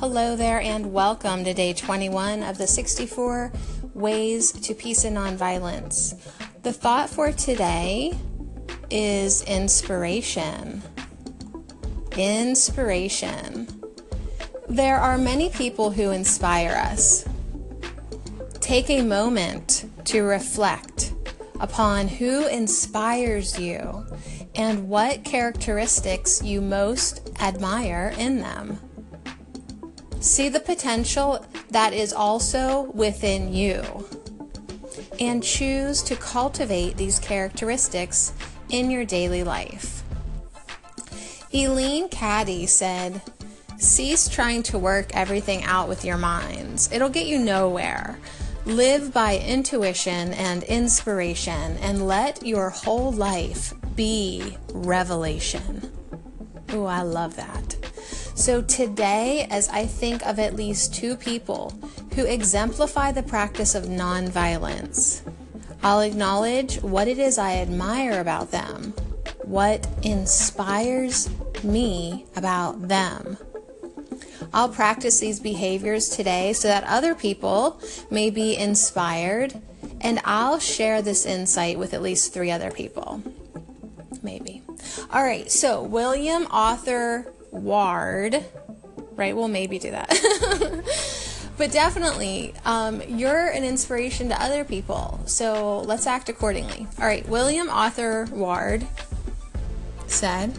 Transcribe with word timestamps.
Hello 0.00 0.34
there, 0.34 0.62
and 0.62 0.94
welcome 0.94 1.44
to 1.44 1.52
day 1.52 1.74
21 1.74 2.42
of 2.42 2.56
the 2.56 2.66
64 2.66 3.52
Ways 3.92 4.50
to 4.50 4.72
Peace 4.72 5.04
and 5.04 5.14
Nonviolence. 5.14 6.18
The 6.62 6.72
thought 6.72 7.10
for 7.10 7.32
today 7.32 8.14
is 8.88 9.42
inspiration. 9.42 10.80
Inspiration. 12.16 13.68
There 14.70 14.96
are 14.96 15.18
many 15.18 15.50
people 15.50 15.90
who 15.90 16.12
inspire 16.12 16.72
us. 16.72 17.26
Take 18.54 18.88
a 18.88 19.02
moment 19.02 19.84
to 20.06 20.22
reflect 20.22 21.12
upon 21.60 22.08
who 22.08 22.46
inspires 22.46 23.60
you 23.60 24.06
and 24.54 24.88
what 24.88 25.24
characteristics 25.24 26.42
you 26.42 26.62
most 26.62 27.30
admire 27.38 28.14
in 28.16 28.38
them. 28.38 28.78
See 30.20 30.50
the 30.50 30.60
potential 30.60 31.44
that 31.70 31.94
is 31.94 32.12
also 32.12 32.90
within 32.92 33.54
you 33.54 34.06
and 35.18 35.42
choose 35.42 36.02
to 36.02 36.16
cultivate 36.16 36.98
these 36.98 37.18
characteristics 37.18 38.32
in 38.68 38.90
your 38.90 39.06
daily 39.06 39.42
life. 39.42 40.02
Eileen 41.54 42.08
Caddy 42.10 42.66
said, 42.66 43.22
Cease 43.78 44.28
trying 44.28 44.62
to 44.64 44.78
work 44.78 45.08
everything 45.16 45.64
out 45.64 45.88
with 45.88 46.04
your 46.04 46.18
minds. 46.18 46.92
It'll 46.92 47.08
get 47.08 47.26
you 47.26 47.38
nowhere. 47.38 48.18
Live 48.66 49.14
by 49.14 49.38
intuition 49.38 50.34
and 50.34 50.62
inspiration 50.64 51.78
and 51.78 52.06
let 52.06 52.44
your 52.44 52.68
whole 52.68 53.10
life 53.10 53.72
be 53.96 54.58
revelation. 54.74 55.90
Oh, 56.68 56.84
I 56.84 57.00
love 57.00 57.36
that. 57.36 57.79
So, 58.40 58.62
today, 58.62 59.46
as 59.50 59.68
I 59.68 59.84
think 59.84 60.24
of 60.26 60.38
at 60.38 60.56
least 60.56 60.94
two 60.94 61.14
people 61.14 61.74
who 62.14 62.24
exemplify 62.24 63.12
the 63.12 63.22
practice 63.22 63.74
of 63.74 63.84
nonviolence, 63.84 65.20
I'll 65.82 66.00
acknowledge 66.00 66.80
what 66.80 67.06
it 67.06 67.18
is 67.18 67.36
I 67.36 67.56
admire 67.56 68.18
about 68.18 68.50
them, 68.50 68.94
what 69.44 69.86
inspires 70.02 71.28
me 71.62 72.24
about 72.34 72.88
them. 72.88 73.36
I'll 74.54 74.70
practice 74.70 75.20
these 75.20 75.38
behaviors 75.38 76.08
today 76.08 76.54
so 76.54 76.68
that 76.68 76.84
other 76.84 77.14
people 77.14 77.78
may 78.10 78.30
be 78.30 78.56
inspired, 78.56 79.60
and 80.00 80.18
I'll 80.24 80.58
share 80.58 81.02
this 81.02 81.26
insight 81.26 81.78
with 81.78 81.92
at 81.92 82.00
least 82.00 82.32
three 82.32 82.50
other 82.50 82.70
people. 82.70 83.22
Maybe. 84.22 84.62
All 85.12 85.22
right, 85.22 85.50
so 85.50 85.82
William 85.82 86.46
Arthur 86.50 87.34
Ward, 87.50 88.44
right? 89.16 89.34
We'll 89.34 89.48
maybe 89.48 89.78
do 89.78 89.90
that. 89.90 90.08
but 91.58 91.72
definitely, 91.72 92.54
um, 92.64 93.02
you're 93.08 93.48
an 93.48 93.64
inspiration 93.64 94.28
to 94.30 94.42
other 94.42 94.64
people. 94.64 95.20
So 95.26 95.80
let's 95.80 96.06
act 96.06 96.28
accordingly. 96.28 96.86
All 96.98 97.06
right, 97.06 97.28
William 97.28 97.68
Arthur 97.68 98.26
Ward 98.30 98.86
said, 100.06 100.58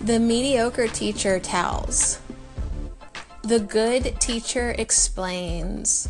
The 0.00 0.18
mediocre 0.18 0.88
teacher 0.88 1.38
tells, 1.38 2.20
the 3.42 3.60
good 3.60 4.20
teacher 4.20 4.74
explains, 4.76 6.08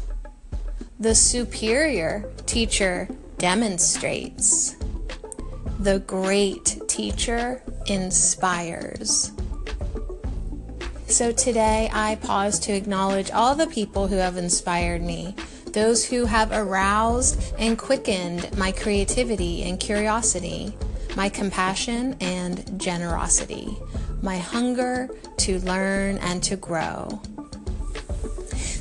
the 0.98 1.14
superior 1.14 2.30
teacher 2.46 3.08
demonstrates, 3.36 4.74
the 5.78 5.98
great 5.98 6.78
teacher 6.88 7.62
inspires. 7.86 9.32
So 11.16 11.32
today 11.32 11.88
I 11.94 12.16
pause 12.16 12.58
to 12.58 12.74
acknowledge 12.74 13.30
all 13.30 13.54
the 13.54 13.68
people 13.68 14.06
who 14.06 14.16
have 14.16 14.36
inspired 14.36 15.00
me, 15.00 15.34
those 15.72 16.04
who 16.04 16.26
have 16.26 16.52
aroused 16.52 17.54
and 17.58 17.78
quickened 17.78 18.54
my 18.58 18.70
creativity 18.70 19.62
and 19.62 19.80
curiosity, 19.80 20.74
my 21.16 21.30
compassion 21.30 22.16
and 22.20 22.78
generosity, 22.78 23.78
my 24.20 24.36
hunger 24.36 25.08
to 25.38 25.58
learn 25.60 26.18
and 26.18 26.42
to 26.42 26.56
grow. 26.56 27.22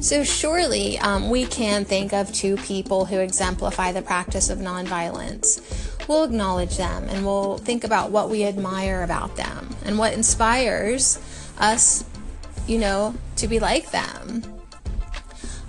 So, 0.01 0.25
surely 0.25 0.99
um, 0.99 1.29
we 1.29 1.45
can 1.45 1.85
think 1.85 2.11
of 2.11 2.33
two 2.33 2.57
people 2.57 3.05
who 3.05 3.19
exemplify 3.19 3.93
the 3.93 4.01
practice 4.01 4.49
of 4.49 4.59
nonviolence. 4.59 5.61
We'll 6.09 6.25
acknowledge 6.25 6.75
them 6.75 7.05
and 7.07 7.25
we'll 7.25 7.59
think 7.59 7.85
about 7.85 8.11
what 8.11 8.29
we 8.29 8.43
admire 8.43 9.03
about 9.03 9.37
them 9.37 9.69
and 9.85 9.97
what 9.97 10.11
inspires 10.11 11.17
us 11.59 12.03
you 12.67 12.77
know, 12.77 13.13
to 13.37 13.47
be 13.47 13.59
like 13.59 13.91
them. 13.91 14.43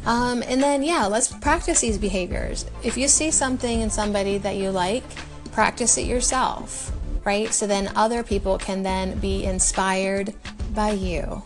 Um, 0.07 0.43
and 0.47 0.63
then, 0.63 0.83
yeah, 0.83 1.07
let's 1.07 1.33
practice 1.33 1.81
these 1.81 1.99
behaviors. 1.99 2.65
If 2.85 2.97
you 2.97 3.09
see 3.09 3.31
something 3.31 3.81
in 3.81 3.91
somebody 3.91 4.39
that 4.39 4.57
you 4.57 4.71
like, 4.71 5.05
practice 5.51 5.99
it 5.99 6.07
yourself, 6.07 6.93
right? 7.25 7.53
So 7.53 7.67
then 7.67 7.91
other 7.97 8.23
people 8.23 8.57
can 8.57 8.83
then 8.83 9.19
be 9.19 9.45
inspired 9.45 10.33
by 10.75 10.91
you. 10.91 11.43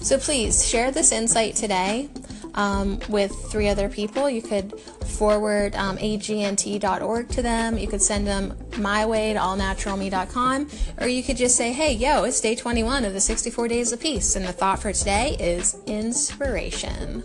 So 0.00 0.18
please 0.18 0.66
share 0.66 0.90
this 0.90 1.12
insight 1.12 1.54
today 1.54 2.08
um, 2.54 2.98
with 3.08 3.32
three 3.50 3.68
other 3.68 3.88
people. 3.88 4.28
You 4.28 4.42
could 4.42 4.72
forward 5.22 5.76
um, 5.76 5.96
agnt.org 5.98 7.28
to 7.28 7.42
them. 7.42 7.78
You 7.78 7.86
could 7.86 8.02
send 8.02 8.26
them 8.26 8.58
my 8.78 9.06
way 9.06 9.32
to 9.32 9.38
allnaturalme.com, 9.38 10.68
or 11.00 11.06
you 11.06 11.22
could 11.22 11.36
just 11.36 11.56
say, 11.56 11.72
hey, 11.72 11.92
yo, 11.92 12.24
it's 12.24 12.40
day 12.40 12.56
21 12.56 13.04
of 13.04 13.12
the 13.12 13.20
64 13.20 13.68
Days 13.68 13.92
of 13.92 14.00
Peace, 14.00 14.34
and 14.34 14.44
the 14.44 14.52
thought 14.52 14.82
for 14.82 14.92
today 14.92 15.36
is 15.38 15.76
inspiration. 15.86 17.22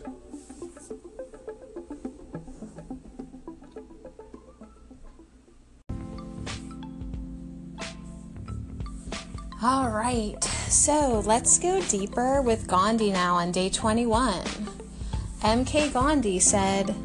All 9.63 9.89
right, 9.89 10.43
so 10.43 11.23
let's 11.25 11.57
go 11.57 11.81
deeper 11.81 12.43
with 12.43 12.67
Gandhi 12.67 13.09
now 13.09 13.37
on 13.37 13.51
day 13.51 13.71
21. 13.71 14.43
M.K. 15.43 15.89
Gandhi 15.89 16.39
said, 16.39 16.95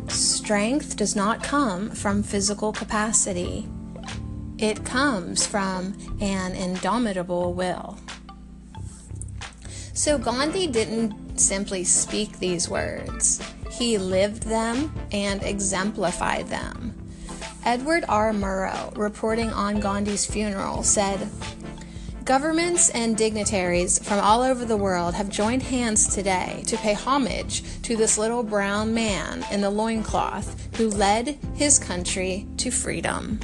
Strength 0.42 0.96
does 0.96 1.14
not 1.14 1.40
come 1.40 1.88
from 1.90 2.20
physical 2.20 2.72
capacity, 2.72 3.64
it 4.58 4.84
comes 4.84 5.46
from 5.46 5.96
an 6.20 6.56
indomitable 6.56 7.54
will. 7.54 7.96
So 9.94 10.18
Gandhi 10.18 10.66
didn't 10.66 11.38
simply 11.38 11.84
speak 11.84 12.40
these 12.40 12.68
words, 12.68 13.40
he 13.70 13.98
lived 13.98 14.42
them 14.42 14.92
and 15.12 15.44
exemplified 15.44 16.48
them. 16.48 16.92
Edward 17.64 18.04
R. 18.08 18.32
Murrow, 18.32 18.98
reporting 18.98 19.50
on 19.50 19.78
Gandhi's 19.78 20.26
funeral, 20.26 20.82
said, 20.82 21.20
Governments 22.24 22.88
and 22.90 23.16
dignitaries 23.16 23.98
from 23.98 24.20
all 24.20 24.42
over 24.42 24.64
the 24.64 24.76
world 24.76 25.14
have 25.14 25.28
joined 25.28 25.64
hands 25.64 26.14
today 26.14 26.62
to 26.68 26.76
pay 26.76 26.92
homage 26.92 27.64
to 27.82 27.96
this 27.96 28.16
little 28.16 28.44
brown 28.44 28.94
man 28.94 29.44
in 29.50 29.60
the 29.60 29.70
loincloth 29.70 30.76
who 30.76 30.88
led 30.88 31.36
his 31.54 31.80
country 31.80 32.46
to 32.58 32.70
freedom. 32.70 33.40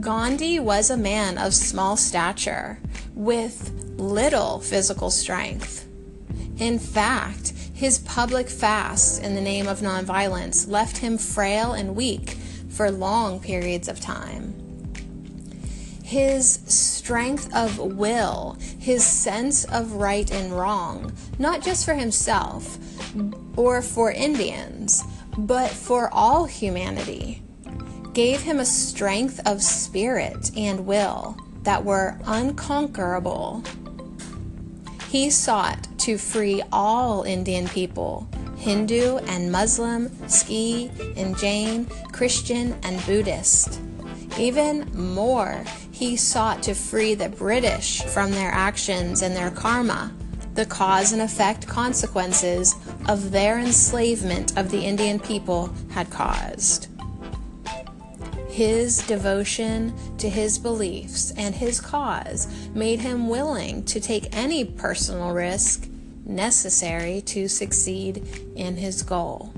Gandhi 0.00 0.58
was 0.58 0.90
a 0.90 0.96
man 0.96 1.38
of 1.38 1.54
small 1.54 1.96
stature 1.96 2.80
with 3.14 3.70
little 3.96 4.58
physical 4.58 5.12
strength. 5.12 5.86
In 6.58 6.80
fact, 6.80 7.52
his 7.72 8.00
public 8.00 8.48
fasts 8.48 9.20
in 9.20 9.36
the 9.36 9.40
name 9.40 9.68
of 9.68 9.78
nonviolence 9.78 10.68
left 10.68 10.96
him 10.96 11.18
frail 11.18 11.72
and 11.72 11.94
weak 11.94 12.30
for 12.68 12.90
long 12.90 13.38
periods 13.38 13.86
of 13.86 14.00
time 14.00 14.61
his 16.12 16.60
strength 16.66 17.48
of 17.56 17.78
will, 17.78 18.58
his 18.78 19.02
sense 19.02 19.64
of 19.64 19.92
right 19.92 20.30
and 20.30 20.52
wrong, 20.52 21.10
not 21.38 21.62
just 21.62 21.86
for 21.86 21.94
himself 21.94 22.76
or 23.56 23.80
for 23.80 24.12
Indians, 24.12 25.02
but 25.38 25.70
for 25.70 26.10
all 26.12 26.44
humanity, 26.44 27.42
gave 28.12 28.42
him 28.42 28.60
a 28.60 28.64
strength 28.66 29.40
of 29.46 29.62
spirit 29.62 30.50
and 30.54 30.84
will 30.84 31.34
that 31.62 31.82
were 31.82 32.18
unconquerable. 32.26 33.62
He 35.08 35.30
sought 35.30 35.88
to 36.00 36.18
free 36.18 36.62
all 36.70 37.22
Indian 37.22 37.66
people 37.68 38.28
Hindu 38.58 39.16
and 39.28 39.50
Muslim, 39.50 40.10
Sikh 40.28 40.90
and 41.16 41.38
Jain, 41.38 41.86
Christian 42.12 42.78
and 42.82 43.02
Buddhist. 43.06 43.80
Even 44.38 44.90
more, 44.94 45.64
he 46.02 46.16
sought 46.16 46.64
to 46.64 46.74
free 46.74 47.14
the 47.14 47.28
British 47.28 48.02
from 48.02 48.32
their 48.32 48.50
actions 48.50 49.22
and 49.22 49.36
their 49.36 49.52
karma, 49.52 50.12
the 50.54 50.66
cause 50.66 51.12
and 51.12 51.22
effect 51.22 51.64
consequences 51.68 52.74
of 53.08 53.30
their 53.30 53.60
enslavement 53.60 54.58
of 54.58 54.68
the 54.72 54.80
Indian 54.84 55.20
people 55.20 55.72
had 55.92 56.10
caused. 56.10 56.88
His 58.48 58.98
devotion 59.06 59.94
to 60.18 60.28
his 60.28 60.58
beliefs 60.58 61.32
and 61.36 61.54
his 61.54 61.80
cause 61.80 62.48
made 62.74 62.98
him 62.98 63.28
willing 63.28 63.84
to 63.84 64.00
take 64.00 64.36
any 64.36 64.64
personal 64.64 65.32
risk 65.32 65.88
necessary 66.24 67.20
to 67.26 67.46
succeed 67.46 68.26
in 68.56 68.76
his 68.76 69.04
goal. 69.04 69.54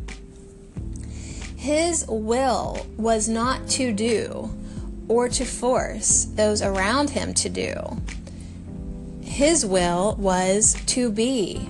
His 1.57 2.05
will 2.07 2.87
was 2.99 3.31
not 3.31 3.67
to 3.69 3.95
do 3.95 4.51
or 5.09 5.29
to 5.29 5.45
force 5.45 6.25
those 6.25 6.63
around 6.63 7.11
him 7.11 7.35
to 7.35 7.49
do. 7.49 7.75
His 9.23 9.67
will 9.67 10.15
was 10.19 10.75
to 10.87 11.11
be 11.11 11.69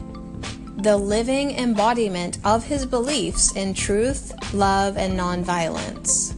the 0.76 0.96
living 0.96 1.52
embodiment 1.52 2.38
of 2.44 2.64
his 2.64 2.84
beliefs 2.84 3.54
in 3.56 3.74
truth, 3.74 4.34
love, 4.52 4.96
and 4.96 5.18
nonviolence. 5.18 6.34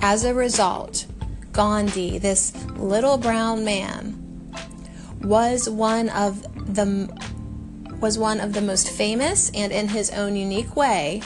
As 0.00 0.24
a 0.24 0.32
result, 0.32 1.06
Gandhi, 1.52 2.18
this 2.18 2.54
little 2.76 3.18
brown 3.18 3.64
man, 3.64 4.22
was 5.22 5.68
one 5.68 6.08
of 6.10 6.42
the 6.74 7.08
was 8.00 8.18
one 8.18 8.40
of 8.40 8.52
the 8.52 8.60
most 8.60 8.90
famous 8.90 9.50
and 9.54 9.72
in 9.72 9.88
his 9.88 10.10
own 10.10 10.36
unique 10.36 10.76
way 10.76 11.22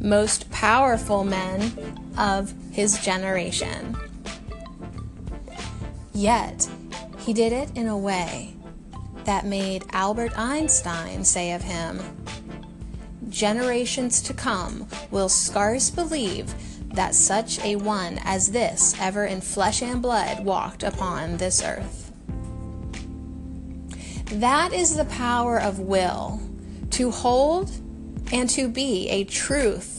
most 0.00 0.50
powerful 0.50 1.24
men 1.24 2.07
of 2.18 2.52
his 2.72 2.98
generation. 2.98 3.96
Yet, 6.12 6.68
he 7.18 7.32
did 7.32 7.52
it 7.52 7.70
in 7.76 7.86
a 7.86 7.96
way 7.96 8.54
that 9.24 9.46
made 9.46 9.84
Albert 9.92 10.38
Einstein 10.38 11.24
say 11.24 11.52
of 11.52 11.62
him, 11.62 12.00
Generations 13.28 14.22
to 14.22 14.34
come 14.34 14.88
will 15.10 15.28
scarce 15.28 15.90
believe 15.90 16.54
that 16.94 17.14
such 17.14 17.62
a 17.62 17.76
one 17.76 18.18
as 18.24 18.50
this 18.50 18.94
ever 18.98 19.26
in 19.26 19.40
flesh 19.40 19.82
and 19.82 20.00
blood 20.00 20.44
walked 20.44 20.82
upon 20.82 21.36
this 21.36 21.62
earth. 21.62 22.10
That 24.32 24.72
is 24.72 24.96
the 24.96 25.04
power 25.04 25.60
of 25.60 25.78
will 25.78 26.40
to 26.90 27.10
hold 27.10 27.70
and 28.32 28.48
to 28.50 28.68
be 28.68 29.08
a 29.08 29.24
truth 29.24 29.97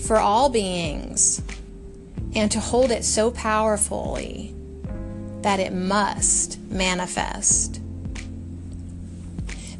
for 0.00 0.16
all 0.16 0.48
beings 0.48 1.42
and 2.34 2.50
to 2.50 2.60
hold 2.60 2.90
it 2.90 3.04
so 3.04 3.30
powerfully 3.30 4.54
that 5.42 5.60
it 5.60 5.72
must 5.72 6.60
manifest. 6.70 7.80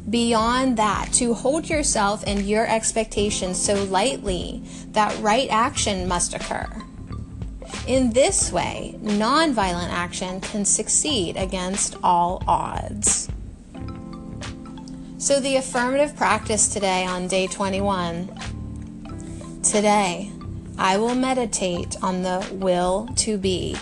Beyond 0.09 0.77
that, 0.77 1.13
to 1.13 1.33
hold 1.33 1.69
yourself 1.69 2.23
and 2.27 2.41
your 2.41 2.67
expectations 2.67 3.63
so 3.63 3.83
lightly 3.85 4.63
that 4.91 5.17
right 5.21 5.47
action 5.49 6.07
must 6.07 6.33
occur. 6.33 6.67
In 7.87 8.11
this 8.11 8.51
way, 8.51 8.95
nonviolent 9.01 9.89
action 9.89 10.41
can 10.41 10.65
succeed 10.65 11.37
against 11.37 11.95
all 12.03 12.43
odds. 12.47 13.29
So, 15.17 15.39
the 15.39 15.55
affirmative 15.57 16.15
practice 16.15 16.67
today 16.67 17.05
on 17.05 17.27
day 17.27 17.47
21. 17.47 18.35
Today, 19.71 20.29
I 20.77 20.97
will 20.97 21.15
meditate 21.15 21.95
on 22.03 22.23
the 22.23 22.45
will 22.51 23.07
to 23.15 23.37
be. 23.37 23.77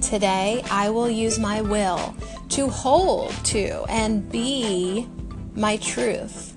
Today, 0.00 0.64
I 0.68 0.90
will 0.90 1.08
use 1.08 1.38
my 1.38 1.60
will 1.60 2.16
to 2.48 2.68
hold 2.68 3.30
to 3.44 3.84
and 3.88 4.28
be 4.32 5.08
my 5.54 5.76
truth. 5.76 6.56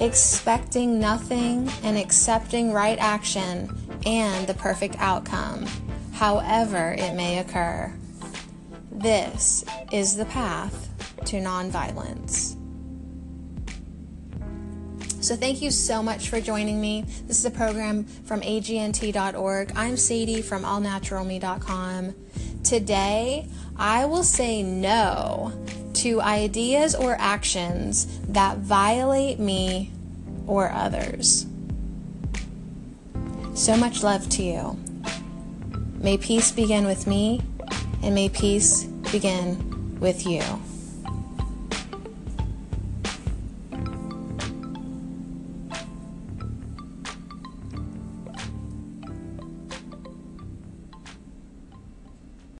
Expecting 0.00 1.00
nothing 1.00 1.70
and 1.82 1.96
accepting 1.96 2.70
right 2.70 2.98
action 2.98 3.74
and 4.04 4.46
the 4.46 4.52
perfect 4.52 4.96
outcome, 4.98 5.64
however 6.12 6.94
it 6.98 7.14
may 7.14 7.38
occur. 7.38 7.90
This 8.92 9.64
is 9.90 10.14
the 10.14 10.26
path 10.26 10.90
to 11.24 11.38
nonviolence. 11.38 12.54
So, 15.24 15.36
thank 15.36 15.62
you 15.62 15.70
so 15.70 16.02
much 16.02 16.28
for 16.28 16.38
joining 16.38 16.82
me. 16.82 17.06
This 17.26 17.38
is 17.38 17.46
a 17.46 17.50
program 17.50 18.04
from 18.04 18.42
agnt.org. 18.42 19.72
I'm 19.74 19.96
Sadie 19.96 20.42
from 20.42 20.64
allnaturalme.com. 20.64 22.14
Today, 22.62 23.48
I 23.74 24.04
will 24.04 24.22
say 24.22 24.62
no 24.62 25.50
to 25.94 26.20
ideas 26.20 26.94
or 26.94 27.16
actions 27.18 28.20
that 28.28 28.58
violate 28.58 29.38
me 29.38 29.92
or 30.46 30.70
others. 30.70 31.46
So 33.54 33.78
much 33.78 34.02
love 34.02 34.28
to 34.28 34.42
you. 34.42 34.78
May 36.02 36.18
peace 36.18 36.52
begin 36.52 36.84
with 36.84 37.06
me, 37.06 37.40
and 38.02 38.14
may 38.14 38.28
peace 38.28 38.84
begin 39.10 39.98
with 40.00 40.26
you. 40.26 40.42